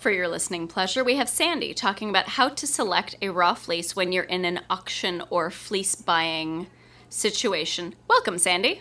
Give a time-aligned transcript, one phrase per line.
[0.00, 3.94] for your listening pleasure, we have Sandi talking about how to select a raw fleece
[3.94, 6.68] when you're in an auction or fleece buying
[7.10, 7.94] situation.
[8.08, 8.80] Welcome, Sandi.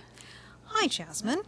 [0.67, 1.41] Hi, Jasmin.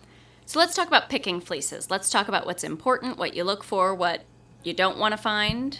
[0.46, 1.90] So let's talk about picking fleeces.
[1.90, 4.26] Let's talk about what's important, what you look for, what
[4.64, 5.80] you don't want to find.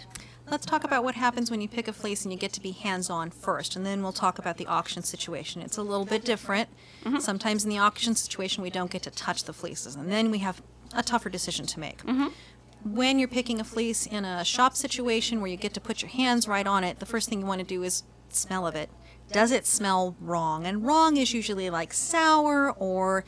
[0.50, 2.72] Let's talk about what happens when you pick a fleece and you get to be
[2.72, 5.60] hands on first, and then we'll talk about the auction situation.
[5.60, 6.70] It's a little bit different.
[7.04, 7.18] Mm-hmm.
[7.18, 10.38] Sometimes in the auction situation, we don't get to touch the fleeces, and then we
[10.38, 10.62] have
[10.94, 11.98] a tougher decision to make.
[11.98, 12.28] Mm-hmm.
[12.84, 16.10] When you're picking a fleece in a shop situation where you get to put your
[16.10, 18.90] hands right on it, the first thing you want to do is smell of it.
[19.30, 20.66] Does it smell wrong?
[20.66, 23.24] And wrong is usually like sour or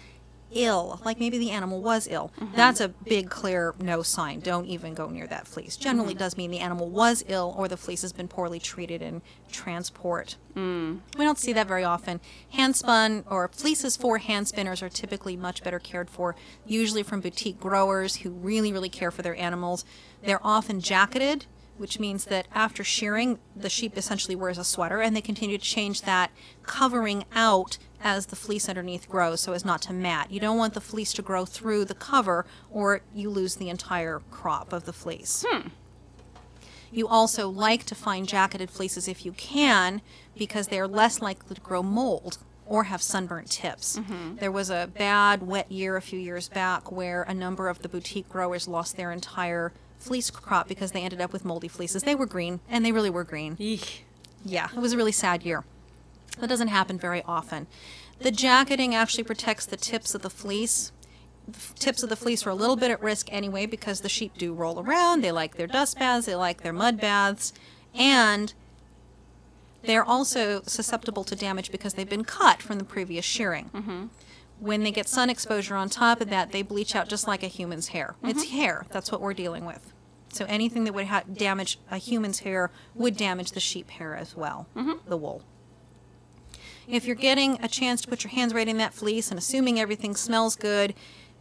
[0.55, 2.55] ill, like maybe the animal was ill, mm-hmm.
[2.57, 4.41] that's a big, clear no sign.
[4.41, 5.77] Don't even go near that fleece.
[5.77, 6.19] Generally, mm-hmm.
[6.19, 10.37] does mean the animal was ill or the fleece has been poorly treated in transport.
[10.55, 11.01] Mm.
[11.19, 12.21] We don't see that very often.
[12.51, 16.37] Hand spun or fleeces for hand spinners are typically much better cared for,
[16.67, 19.85] usually from boutique growers who really, really care for their animals.
[20.23, 21.47] They're often jacketed
[21.77, 25.65] which means that after shearing, the sheep essentially wears a sweater and they continue to
[25.65, 26.31] change that
[26.63, 30.31] covering out as the fleece underneath grows so as not to mat.
[30.31, 34.21] You don't want the fleece to grow through the cover or you lose the entire
[34.31, 35.45] crop of the fleece.
[35.49, 35.69] Hmm.
[36.93, 40.01] You also like to find jacketed fleeces if you can
[40.37, 43.99] because they are less likely to grow mold or have sunburnt tips.
[43.99, 44.37] Mm-hmm.
[44.37, 47.89] There was a bad wet year a few years back where a number of the
[47.89, 52.03] boutique growers lost their entire fleece crop because they ended up with moldy fleeces.
[52.03, 53.57] They were green, and they really were green.
[53.59, 54.05] Eek.
[54.45, 55.65] Yeah, it was a really sad year.
[56.39, 57.67] That doesn't happen very often.
[58.21, 60.93] The jacketing actually protects the tips of the fleece.
[61.47, 64.33] The tips of the fleece are a little bit at risk anyway because the sheep
[64.37, 65.23] do roll around.
[65.23, 67.53] They like their dust baths, they like their mud baths,
[67.95, 68.55] and
[69.83, 73.71] they're also susceptible to damage because they've been cut from the previous shearing.
[73.75, 74.07] Mm-hmm.
[74.61, 77.49] When they get sun exposure on top of that, they bleach out just like a
[77.49, 78.15] human's hair.
[78.19, 78.29] Mm-hmm.
[78.29, 79.93] It's hair, that's what we're dealing with.
[80.33, 84.37] So anything that would ha- damage a human's hair would damage the sheep hair as
[84.37, 85.09] well, mm-hmm.
[85.09, 85.43] the wool.
[86.87, 89.79] If you're getting a chance to put your hands right in that fleece and assuming
[89.79, 90.95] everything smells good,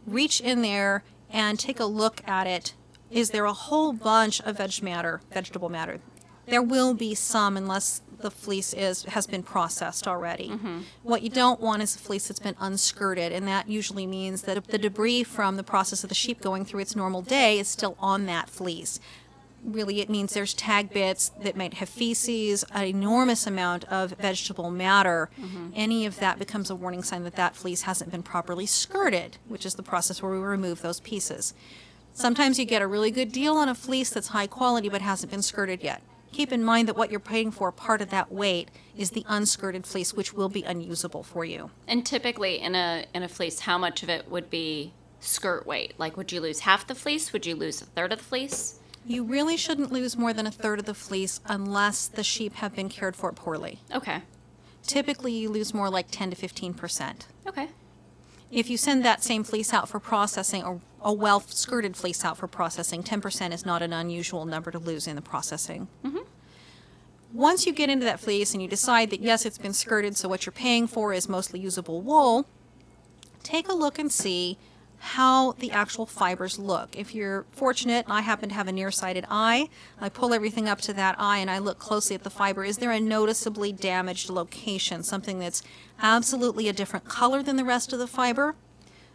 [0.06, 2.74] reach in there and take a look at it.
[3.10, 6.00] Is there a whole bunch of veg matter, vegetable matter?
[6.46, 10.48] There will be some unless the fleece is has been processed already.
[10.48, 10.80] Mm-hmm.
[11.02, 14.64] What you don't want is a fleece that's been unskirted, and that usually means that
[14.66, 17.96] the debris from the process of the sheep going through its normal day is still
[18.00, 18.98] on that fleece
[19.64, 24.70] really it means there's tag bits that might have feces, an enormous amount of vegetable
[24.70, 25.30] matter.
[25.40, 25.70] Mm-hmm.
[25.74, 29.64] Any of that becomes a warning sign that that fleece hasn't been properly skirted, which
[29.64, 31.54] is the process where we remove those pieces.
[32.12, 35.32] Sometimes you get a really good deal on a fleece that's high quality but hasn't
[35.32, 36.02] been skirted yet.
[36.34, 39.86] Keep in mind that what you're paying for, part of that weight, is the unskirted
[39.86, 41.70] fleece, which will be unusable for you.
[41.86, 45.94] And typically, in a in a fleece, how much of it would be skirt weight?
[45.96, 47.32] Like, would you lose half the fleece?
[47.32, 48.80] Would you lose a third of the fleece?
[49.06, 52.74] You really shouldn't lose more than a third of the fleece unless the sheep have
[52.74, 53.78] been cared for poorly.
[53.94, 54.22] Okay.
[54.82, 57.26] Typically, you lose more like 10 to 15%.
[57.46, 57.68] Okay.
[58.50, 62.36] If you send that same fleece out for processing, or a well skirted fleece out
[62.36, 65.88] for processing, 10% is not an unusual number to lose in the processing.
[66.04, 66.18] Mm-hmm.
[67.32, 70.28] Once you get into that fleece and you decide that yes, it's been skirted, so
[70.28, 72.46] what you're paying for is mostly usable wool,
[73.42, 74.56] take a look and see
[75.04, 76.96] how the actual fibers look.
[76.96, 79.68] If you're fortunate, I happen to have a nearsighted eye,
[80.00, 82.64] I pull everything up to that eye and I look closely at the fiber.
[82.64, 85.62] Is there a noticeably damaged location, something that's
[86.00, 88.56] absolutely a different color than the rest of the fiber?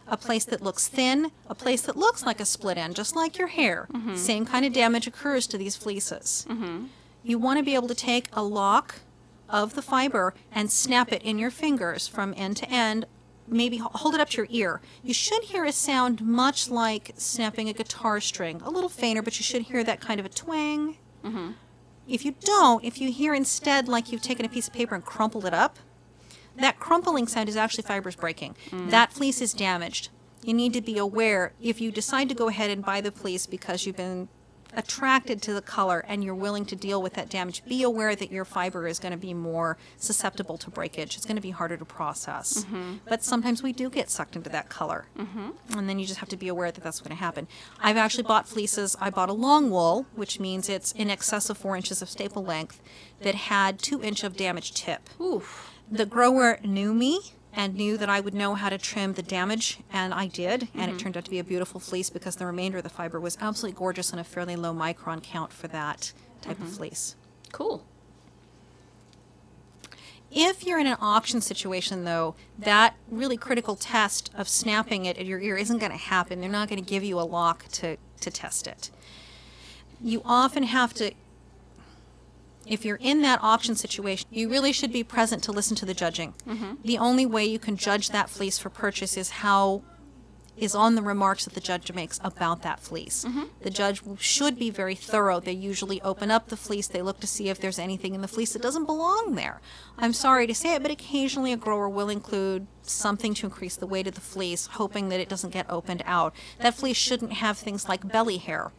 [0.06, 3.36] A place that looks thin, a place that looks like a split end, just like
[3.36, 3.88] your hair.
[3.92, 4.14] Mm-hmm.
[4.14, 6.46] Same kind of damage occurs to these fleeces.
[6.48, 6.84] Mm-hmm.
[7.24, 9.00] You want to be able to take a lock
[9.48, 13.06] of the fiber and snap it in your fingers from end to end
[13.50, 14.80] maybe hold it up to your ear.
[15.02, 19.38] You should hear a sound much like snapping a guitar string, a little fainter, but
[19.38, 20.96] you should hear that kind of a twang.
[21.24, 21.52] Mm-hmm.
[22.08, 25.04] If you don't, if you hear instead like you've taken a piece of paper and
[25.04, 25.78] crumpled it up,
[26.56, 28.56] that crumpling sound is actually fibers breaking.
[28.70, 28.90] Mm.
[28.90, 30.08] That fleece is damaged.
[30.42, 33.46] You need to be aware if you decide to go ahead and buy the fleece
[33.46, 34.28] because you've been
[34.74, 38.30] attracted to the color and you're willing to deal with that damage, be aware that
[38.30, 41.16] your fiber is going to be more susceptible to breakage.
[41.16, 42.64] It's going to be harder to process.
[42.64, 42.94] Mm-hmm.
[43.08, 45.06] But sometimes we do get sucked into that color.
[45.18, 45.78] Mm-hmm.
[45.78, 47.48] And then you just have to be aware that that's going to happen.
[47.80, 48.96] I've actually bought fleeces.
[49.00, 52.44] I bought a long wool, which means it's in excess of four inches of staple
[52.44, 52.80] length,
[53.20, 55.08] that had two inch of damaged tip.
[55.20, 55.70] Oof.
[55.90, 59.78] The grower knew me and knew that I would know how to trim the damage,
[59.92, 60.68] and I did.
[60.74, 60.96] And mm-hmm.
[60.96, 63.36] it turned out to be a beautiful fleece because the remainder of the fiber was
[63.40, 66.12] absolutely gorgeous and a fairly low micron count for that
[66.42, 66.66] type mm-hmm.
[66.66, 67.16] of fleece.
[67.52, 67.84] Cool.
[70.32, 75.26] If you're in an auction situation, though, that really critical test of snapping it at
[75.26, 76.40] your ear isn't going to happen.
[76.40, 78.90] They're not going to give you a lock to, to test it.
[80.00, 81.12] you often have to
[82.70, 85.92] if you're in that auction situation, you really should be present to listen to the
[85.92, 86.34] judging.
[86.46, 86.74] Mm-hmm.
[86.84, 89.82] The only way you can judge that fleece for purchase is how
[90.56, 93.24] is on the remarks that the judge makes about that fleece.
[93.24, 93.44] Mm-hmm.
[93.62, 95.40] The judge should be very thorough.
[95.40, 98.28] They usually open up the fleece, they look to see if there's anything in the
[98.28, 99.60] fleece that doesn't belong there.
[99.98, 103.86] I'm sorry to say it, but occasionally a grower will include something to increase the
[103.86, 106.34] weight of the fleece, hoping that it doesn't get opened out.
[106.60, 108.70] That fleece shouldn't have things like belly hair.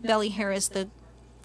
[0.00, 0.88] Belly hair is the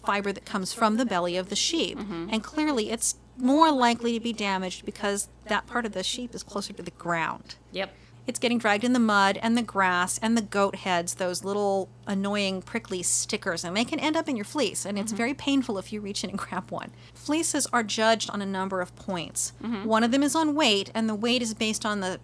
[0.03, 1.97] fiber that comes from the belly of the sheep.
[1.97, 2.27] Mm-hmm.
[2.31, 6.43] And clearly it's more likely to be damaged because that part of the sheep is
[6.43, 7.55] closer to the ground.
[7.71, 7.93] Yep.
[8.27, 11.89] It's getting dragged in the mud and the grass and the goat heads, those little
[12.05, 14.85] annoying prickly stickers, and they can end up in your fleece.
[14.85, 15.17] And it's mm-hmm.
[15.17, 16.91] very painful if you reach in and grab one.
[17.13, 19.53] Fleeces are judged on a number of points.
[19.63, 19.85] Mm-hmm.
[19.85, 22.19] One of them is on weight, and the weight is based on the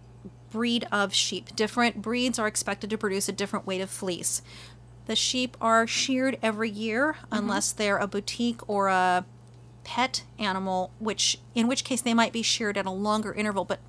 [0.50, 1.56] breed of sheep.
[1.56, 4.42] Different breeds are expected to produce a different weight of fleece.
[5.08, 7.36] The sheep are sheared every year mm-hmm.
[7.36, 9.26] unless they're a boutique or a
[9.84, 13.66] pet animal, which in which case they might be sheared at a longer interval.
[13.66, 13.80] But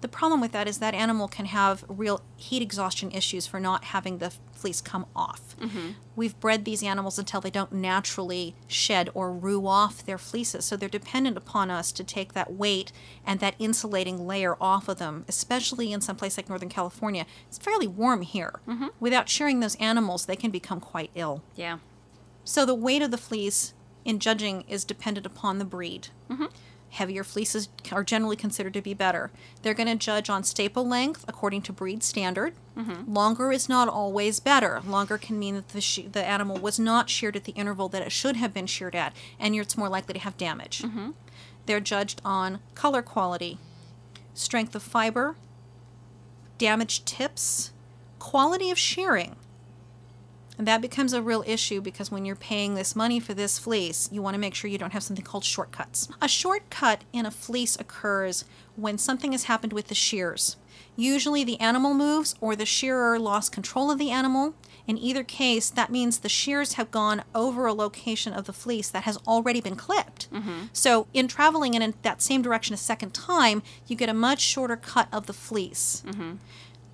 [0.00, 3.84] the problem with that is that animal can have real heat exhaustion issues for not
[3.84, 5.56] having the fleece come off.
[5.58, 5.90] Mm-hmm.
[6.16, 10.76] We've bred these animals until they don't naturally shed or roo off their fleeces, so
[10.76, 12.92] they're dependent upon us to take that weight
[13.24, 17.26] and that insulating layer off of them, especially in some place like Northern California.
[17.46, 18.60] It's fairly warm here.
[18.66, 18.88] Mm-hmm.
[19.00, 21.42] Without shearing those animals, they can become quite ill.
[21.54, 21.78] Yeah.
[22.44, 23.74] So the weight of the fleece
[24.04, 26.08] in judging is dependent upon the breed.
[26.30, 26.46] Mm-hmm.
[26.90, 29.30] Heavier fleeces are generally considered to be better.
[29.62, 32.54] They're going to judge on staple length according to breed standard.
[32.76, 33.12] Mm-hmm.
[33.12, 34.80] Longer is not always better.
[34.86, 38.02] Longer can mean that the, she- the animal was not sheared at the interval that
[38.02, 40.82] it should have been sheared at, and it's more likely to have damage.
[40.82, 41.10] Mm-hmm.
[41.66, 43.58] They're judged on color quality,
[44.32, 45.36] strength of fiber,
[46.56, 47.72] damaged tips,
[48.18, 49.36] quality of shearing.
[50.58, 54.08] And that becomes a real issue because when you're paying this money for this fleece,
[54.12, 56.08] you want to make sure you don't have something called shortcuts.
[56.20, 58.44] A shortcut in a fleece occurs
[58.74, 60.56] when something has happened with the shears.
[60.96, 64.54] Usually the animal moves or the shearer lost control of the animal.
[64.88, 68.88] In either case, that means the shears have gone over a location of the fleece
[68.88, 70.32] that has already been clipped.
[70.32, 70.68] Mm-hmm.
[70.72, 74.76] So, in traveling in that same direction a second time, you get a much shorter
[74.76, 76.36] cut of the fleece mm-hmm.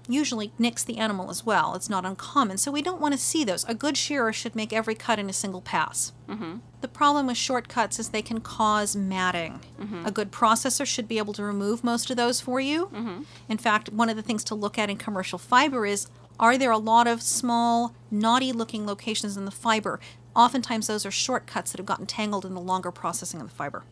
[0.09, 1.75] Usually nicks the animal as well.
[1.75, 3.65] It's not uncommon, so we don't want to see those.
[3.65, 6.12] A good shearer should make every cut in a single pass.
[6.29, 6.56] Mm-hmm.
[6.81, 9.61] The problem with shortcuts is they can cause matting.
[9.81, 10.06] Mm-hmm.
[10.06, 12.87] A good processor should be able to remove most of those for you.
[12.87, 13.23] Mm-hmm.
[13.49, 16.06] In fact, one of the things to look at in commercial fiber is
[16.39, 20.01] are there a lot of small, knotty looking locations in the fiber?
[20.35, 23.85] Oftentimes, those are shortcuts that have gotten tangled in the longer processing of the fiber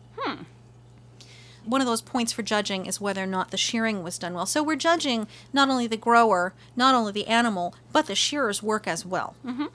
[1.65, 4.45] one of those points for judging is whether or not the shearing was done well.
[4.45, 8.87] So we're judging not only the grower, not only the animal, but the shearer's work
[8.87, 9.35] as well.
[9.45, 9.65] Mm-hmm.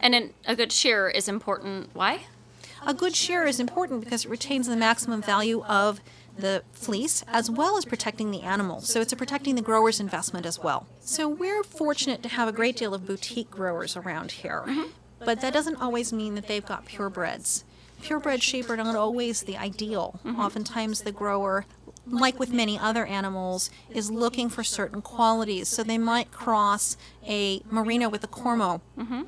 [0.00, 1.90] And an, a good shearer is important.
[1.94, 2.26] Why?
[2.86, 6.00] A good shearer is important because it retains the maximum value of
[6.36, 8.80] the fleece as well as protecting the animal.
[8.80, 10.86] So it's a protecting the grower's investment as well.
[11.00, 14.64] So we're fortunate to have a great deal of boutique growers around here.
[14.66, 14.90] Mm-hmm.
[15.24, 17.64] But that doesn't always mean that they've got purebreds.
[18.04, 20.20] Purebred sheep are not always the ideal.
[20.24, 20.40] Mm-hmm.
[20.40, 21.66] Oftentimes the grower
[22.06, 25.68] like with many other animals, is looking for certain qualities.
[25.68, 26.96] So they might cross
[27.26, 29.22] a merino with a cormo mm-hmm.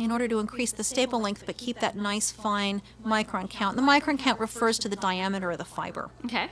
[0.00, 3.76] in order to increase the staple length but keep that nice fine micron count.
[3.76, 6.10] The micron count refers to the diameter of the fiber.
[6.24, 6.48] Okay.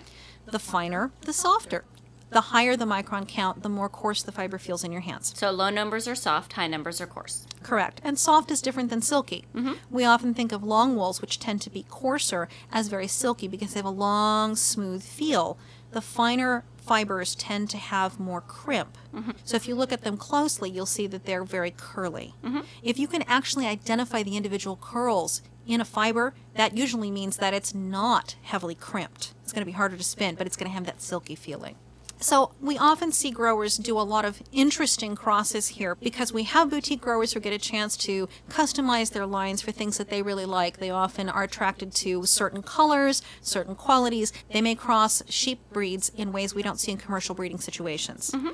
[0.46, 1.84] The finer, the softer.
[2.30, 5.32] The higher the micron count, the more coarse the fiber feels in your hands.
[5.36, 7.46] So low numbers are soft, high numbers are coarse.
[7.62, 8.00] Correct.
[8.04, 9.44] And soft is different than silky.
[9.54, 9.72] Mm-hmm.
[9.90, 13.74] We often think of long wools, which tend to be coarser, as very silky because
[13.74, 15.58] they have a long, smooth feel.
[15.90, 18.96] The finer fibers tend to have more crimp.
[19.12, 19.32] Mm-hmm.
[19.44, 22.34] So if you look at them closely, you'll see that they're very curly.
[22.44, 22.60] Mm-hmm.
[22.82, 27.54] If you can actually identify the individual curls in a fiber, that usually means that
[27.54, 29.34] it's not heavily crimped.
[29.42, 31.76] It's going to be harder to spin, but it's going to have that silky feeling.
[32.20, 36.68] So we often see growers do a lot of interesting crosses here because we have
[36.68, 40.44] boutique growers who get a chance to customize their lines for things that they really
[40.44, 40.76] like.
[40.76, 44.34] They often are attracted to certain colors, certain qualities.
[44.52, 48.30] They may cross sheep breeds in ways we don't see in commercial breeding situations.
[48.32, 48.50] Mm-hmm.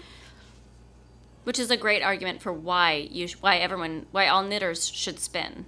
[1.43, 5.19] Which is a great argument for why you sh- why everyone why all knitters should
[5.19, 5.67] spin.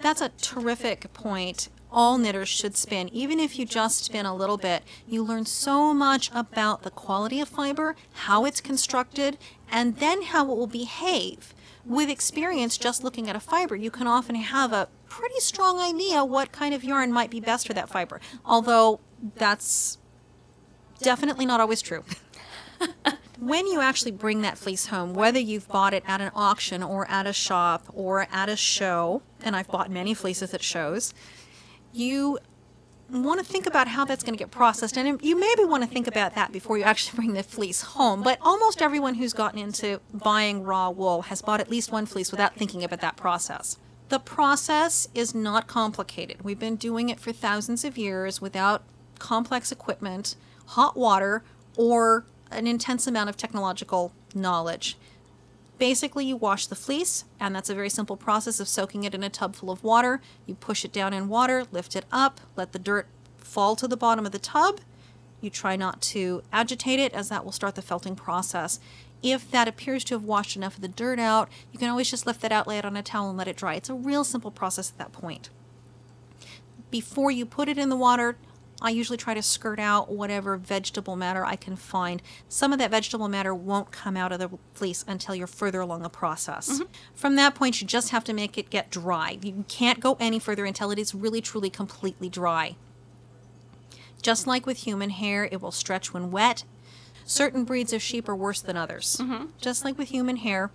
[0.00, 1.68] That's a terrific point.
[1.92, 3.08] All knitters should spin.
[3.08, 7.40] Even if you just spin a little bit, you learn so much about the quality
[7.40, 9.38] of fiber, how it's constructed,
[9.70, 11.54] and then how it will behave.
[11.84, 16.24] With experience, just looking at a fiber, you can often have a pretty strong idea
[16.24, 18.20] what kind of yarn might be best for that fiber.
[18.44, 19.00] Although
[19.36, 19.98] that's
[21.02, 22.04] definitely not always true.
[23.40, 27.10] when you actually bring that fleece home, whether you've bought it at an auction or
[27.10, 31.14] at a shop or at a show, and I've bought many fleeces at shows,
[31.92, 32.38] you
[33.10, 34.96] want to think about how that's going to get processed.
[34.96, 38.22] And you maybe want to think about that before you actually bring the fleece home.
[38.22, 42.30] But almost everyone who's gotten into buying raw wool has bought at least one fleece
[42.30, 43.78] without thinking about that process.
[44.08, 46.42] The process is not complicated.
[46.42, 48.82] We've been doing it for thousands of years without
[49.18, 50.34] complex equipment,
[50.66, 51.44] hot water,
[51.76, 54.96] or an intense amount of technological knowledge.
[55.80, 59.22] Basically, you wash the fleece, and that's a very simple process of soaking it in
[59.22, 60.20] a tub full of water.
[60.44, 63.06] You push it down in water, lift it up, let the dirt
[63.38, 64.80] fall to the bottom of the tub.
[65.40, 68.78] You try not to agitate it, as that will start the felting process.
[69.22, 72.26] If that appears to have washed enough of the dirt out, you can always just
[72.26, 73.72] lift that out, lay it on a towel, and let it dry.
[73.72, 75.48] It's a real simple process at that point.
[76.90, 78.36] Before you put it in the water,
[78.82, 82.22] I usually try to skirt out whatever vegetable matter I can find.
[82.48, 86.02] Some of that vegetable matter won't come out of the fleece until you're further along
[86.02, 86.70] the process.
[86.80, 86.92] Mm-hmm.
[87.14, 89.38] From that point, you just have to make it get dry.
[89.42, 92.76] You can't go any further until it is really, truly, completely dry.
[94.22, 96.64] Just like with human hair, it will stretch when wet.
[97.24, 99.18] Certain breeds of sheep are worse than others.
[99.20, 99.46] Mm-hmm.
[99.60, 100.70] Just like with human hair,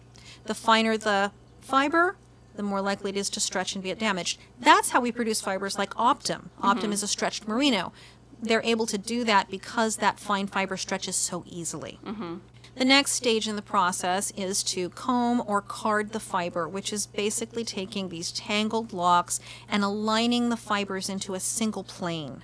[0.45, 1.31] the finer the
[1.61, 2.15] fiber,
[2.57, 4.39] the more likely it is to stretch and get damaged.
[4.59, 6.49] That's how we produce fibers like Optim.
[6.61, 6.91] Optim mm-hmm.
[6.93, 7.93] is a stretched merino.
[8.41, 11.99] They're able to do that because that fine fiber stretches so easily.
[12.05, 12.35] Mm-hmm.
[12.75, 17.07] The next stage in the process is to comb or card the fiber, which is
[17.07, 22.43] basically taking these tangled locks and aligning the fibers into a single plane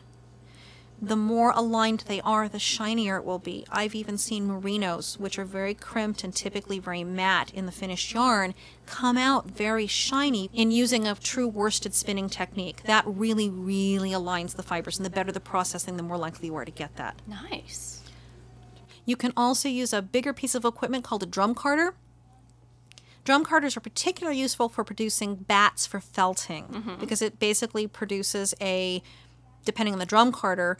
[1.01, 3.65] the more aligned they are, the shinier it will be.
[3.71, 8.13] I've even seen merinos, which are very crimped and typically very matte in the finished
[8.13, 8.53] yarn,
[8.85, 12.83] come out very shiny in using a true worsted spinning technique.
[12.83, 16.55] That really, really aligns the fibers, and the better the processing, the more likely you
[16.55, 17.15] are to get that.
[17.27, 18.03] Nice.
[19.03, 21.95] You can also use a bigger piece of equipment called a drum carder.
[23.23, 26.99] Drum carders are particularly useful for producing bats for felting mm-hmm.
[26.99, 29.01] because it basically produces a
[29.65, 30.77] depending on the drum carder,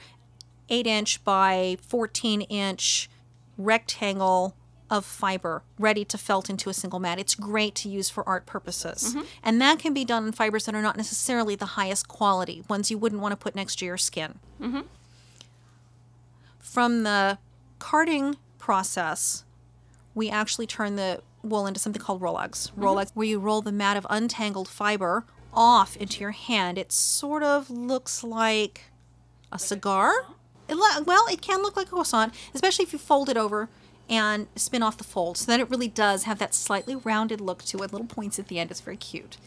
[0.69, 3.09] 8 inch by 14 inch
[3.57, 4.55] rectangle
[4.91, 7.17] of fiber ready to felt into a single mat.
[7.17, 9.11] It's great to use for art purposes.
[9.15, 9.21] Mm-hmm.
[9.41, 12.91] And that can be done in fibers that are not necessarily the highest quality, ones
[12.91, 14.39] you wouldn't want to put next to your skin.
[14.61, 14.81] Mm-hmm.
[16.59, 17.38] From the
[17.79, 19.45] carding process,
[20.13, 22.69] we actually turn the wool into something called Rolags.
[22.71, 22.83] Mm-hmm.
[22.83, 27.43] Rolags, where you roll the mat of untangled fiber off into your hand, it sort
[27.43, 28.86] of looks like
[29.51, 30.12] a cigar.
[30.70, 33.70] It, well, it can look like a croissant, especially if you fold it over
[34.10, 35.38] and spin off the fold.
[35.38, 38.48] So then it really does have that slightly rounded look to it, little points at
[38.48, 38.72] the end.
[38.72, 39.38] It's very cute.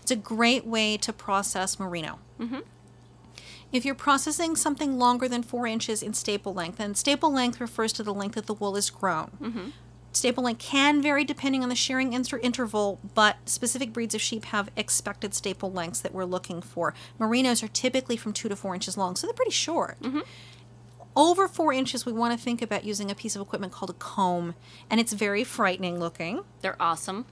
[0.00, 2.18] It's a great way to process merino.
[2.40, 2.60] Mm-hmm.
[3.72, 7.92] If you're processing something longer than four inches in staple length, and staple length refers
[7.94, 9.30] to the length that the wool is grown.
[9.40, 9.68] Mm-hmm.
[10.12, 14.44] Staple length can vary depending on the shearing inter- interval, but specific breeds of sheep
[14.46, 16.94] have expected staple lengths that we're looking for.
[17.18, 19.98] Merinos are typically from two to four inches long, so they're pretty short.
[20.02, 20.20] Mm-hmm.
[21.16, 23.94] Over four inches, we want to think about using a piece of equipment called a
[23.94, 24.54] comb,
[24.90, 26.44] and it's very frightening looking.
[26.60, 27.26] They're awesome.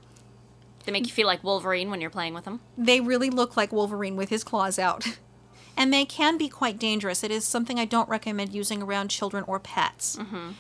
[0.85, 2.61] They make you feel like Wolverine when you're playing with them.
[2.77, 5.07] They really look like Wolverine with his claws out.
[5.77, 7.23] and they can be quite dangerous.
[7.23, 10.17] It is something I don't recommend using around children or pets.
[10.17, 10.51] Mm-hmm.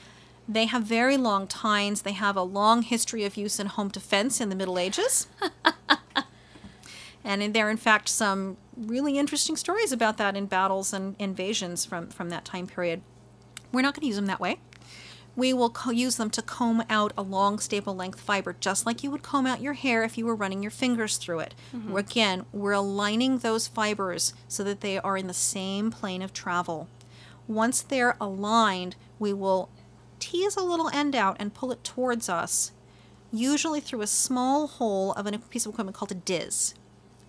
[0.50, 2.02] They have very long tines.
[2.02, 5.28] They have a long history of use in home defense in the Middle Ages.
[7.24, 11.84] and there are, in fact, some really interesting stories about that in battles and invasions
[11.84, 13.00] from, from that time period.
[13.70, 14.58] We're not going to use them that way.
[15.36, 19.04] We will co- use them to comb out a long staple length fiber, just like
[19.04, 21.54] you would comb out your hair if you were running your fingers through it.
[21.72, 21.96] Mm-hmm.
[21.96, 26.88] Again, we're aligning those fibers so that they are in the same plane of travel.
[27.46, 29.68] Once they're aligned, we will
[30.20, 32.72] tease a little end out and pull it towards us,
[33.32, 36.74] usually through a small hole of a piece of equipment called a diz.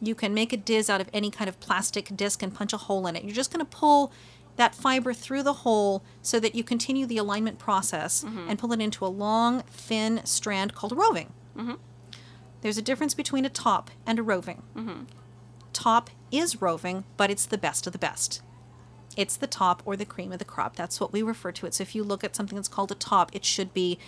[0.01, 2.77] You can make a diz out of any kind of plastic disc and punch a
[2.77, 3.23] hole in it.
[3.23, 4.11] You're just going to pull
[4.55, 8.49] that fiber through the hole so that you continue the alignment process mm-hmm.
[8.49, 11.33] and pull it into a long, thin strand called a roving.
[11.55, 11.75] Mm-hmm.
[12.61, 14.63] There's a difference between a top and a roving.
[14.75, 15.03] Mm-hmm.
[15.73, 18.41] Top is roving, but it's the best of the best.
[19.17, 20.75] It's the top or the cream of the crop.
[20.75, 21.73] That's what we refer to it.
[21.73, 23.99] So if you look at something that's called a top, it should be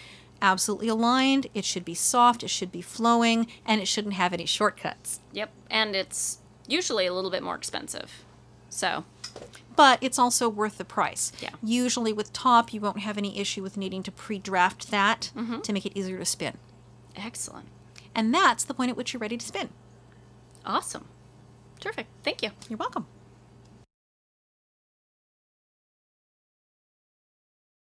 [0.42, 4.46] absolutely aligned, it should be soft, it should be flowing, and it shouldn't have any
[4.46, 5.22] shortcuts.
[5.32, 8.24] Yep, and it's usually a little bit more expensive.
[8.70, 9.06] So,
[9.76, 11.32] but it's also worth the price.
[11.40, 11.52] Yeah.
[11.64, 15.62] Usually with top, you won't have any issue with needing to pre-draft that mm-hmm.
[15.62, 16.58] to make it easier to spin.
[17.16, 17.68] Excellent.
[18.16, 19.70] And that's the point at which you're ready to spin.
[20.66, 21.06] Awesome.
[21.80, 22.08] Terrific.
[22.24, 22.52] Thank you.
[22.70, 23.06] You're welcome.